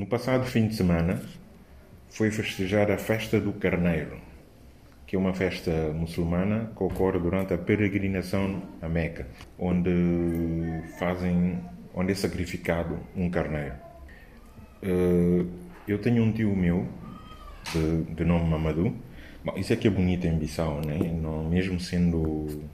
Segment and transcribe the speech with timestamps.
[0.00, 1.20] No passado fim de semana
[2.08, 4.16] foi festejar a festa do Carneiro,
[5.06, 9.26] que é uma festa muçulmana que ocorre durante a peregrinação a Meca,
[9.58, 9.90] onde
[10.98, 11.60] fazem,
[11.94, 13.74] onde é sacrificado um carneiro.
[14.82, 15.44] Eh,
[15.86, 16.88] eu tenho um tio meu
[17.70, 18.94] de, de nome Mamadou.
[19.44, 20.96] Bom, isso é que é bonito em Bissau, né?
[20.96, 22.64] Não, mesmo sendo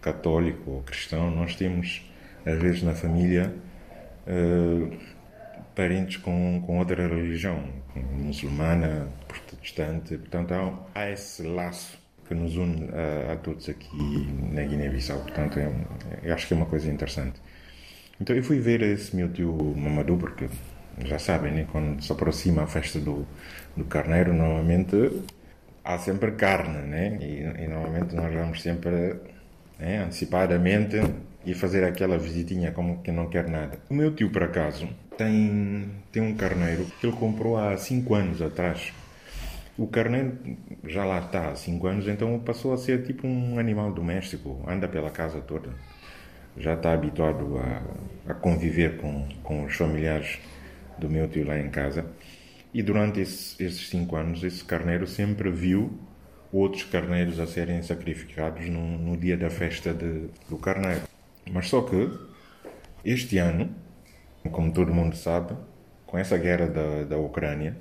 [0.00, 2.08] católico ou cristão, nós temos
[2.46, 3.52] às vezes na família
[4.28, 5.15] uh,
[5.76, 7.62] parentes com, com outra religião,
[7.94, 14.62] muçulmana, protestante, portanto há, há esse laço que nos une a, a todos aqui na
[14.62, 15.70] Guiné-Bissau, portanto é,
[16.22, 17.40] eu acho que é uma coisa interessante.
[18.20, 20.48] Então eu fui ver esse meu tio Mamadou porque
[21.04, 21.66] já sabem, né?
[21.70, 23.26] quando se aproxima a festa do,
[23.76, 25.22] do carneiro, normalmente
[25.84, 27.18] há sempre carne, né?
[27.20, 29.16] E, e normalmente nós vamos sempre
[29.78, 30.96] né, antecipadamente
[31.44, 33.78] e fazer aquela visitinha como que não quer nada.
[33.90, 38.42] O meu tio, por acaso, tem, tem um carneiro que ele comprou há 5 anos
[38.42, 38.92] atrás.
[39.76, 40.38] O carneiro
[40.84, 44.88] já lá está há 5 anos, então passou a ser tipo um animal doméstico, anda
[44.88, 45.70] pela casa toda.
[46.56, 50.38] Já está habituado a, a conviver com, com os familiares
[50.98, 52.06] do meu tio lá em casa.
[52.72, 55.98] E durante esses, esses cinco anos, esse carneiro sempre viu
[56.52, 61.02] outros carneiros a serem sacrificados no, no dia da festa de, do carneiro.
[61.50, 62.10] Mas só que
[63.04, 63.70] este ano,
[64.48, 65.54] como todo mundo sabe,
[66.06, 67.76] com essa guerra da, da Ucrânia,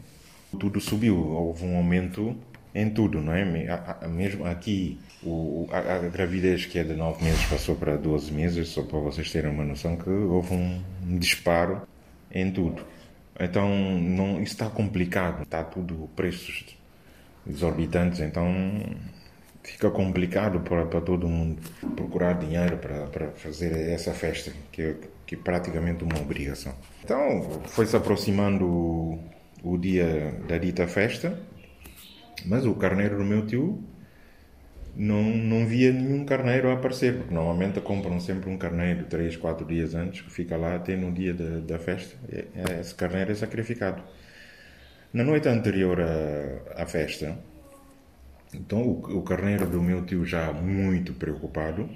[0.59, 1.17] tudo subiu.
[1.17, 2.35] Houve um aumento
[2.73, 3.45] em tudo, não é?
[4.07, 8.67] Mesmo aqui, o, a, a, gravidez que é de 9 meses passou para 12 meses,
[8.69, 10.81] só para vocês terem uma noção que houve um
[11.17, 11.81] disparo
[12.31, 12.83] em tudo.
[13.39, 16.77] Então, não, isso está complicado, está tudo preços
[17.47, 18.45] exorbitantes, então
[19.75, 21.61] fica complicado para, para todo mundo
[21.97, 24.95] procurar dinheiro para, para fazer essa festa, que é,
[25.25, 26.73] que é praticamente uma obrigação.
[27.03, 29.19] Então, foi-se aproximando o,
[29.61, 31.37] o dia da dita festa,
[32.45, 33.83] mas o carneiro do meu tio
[34.95, 39.67] não, não via nenhum carneiro a aparecer, porque normalmente compram sempre um carneiro 3, 4
[39.67, 42.15] dias antes, que fica lá até no dia da, da festa.
[42.79, 44.01] Esse carneiro é sacrificado.
[45.11, 47.37] Na noite anterior à, à festa,
[48.65, 51.87] então o, o carneiro do meu tio, já muito preocupado,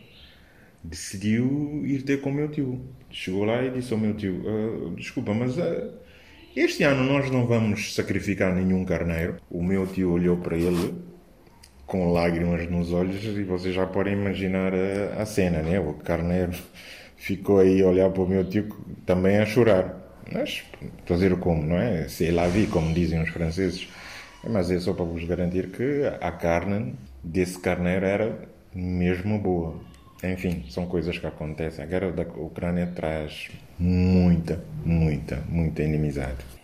[0.83, 2.81] decidiu ir ter com o meu tio.
[3.09, 5.93] Chegou lá e disse ao meu tio: uh, Desculpa, mas uh,
[6.55, 9.37] este ano nós não vamos sacrificar nenhum carneiro.
[9.49, 10.93] O meu tio olhou para ele
[11.85, 15.79] com lágrimas nos olhos e vocês já podem imaginar a, a cena, né?
[15.79, 16.51] O carneiro
[17.17, 18.69] ficou aí a olhar para o meu tio
[19.05, 19.97] também a chorar.
[20.31, 20.63] Mas
[21.05, 22.07] fazer como, não é?
[22.07, 23.87] Se la vie, como dizem os franceses.
[24.43, 29.75] Mas é só para vos garantir que a carne desse carneiro era mesmo boa.
[30.23, 31.83] Enfim, são coisas que acontecem.
[31.83, 36.58] A guerra da Ucrânia traz muita, muita, muita inimizade.